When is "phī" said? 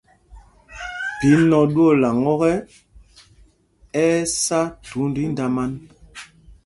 1.17-1.27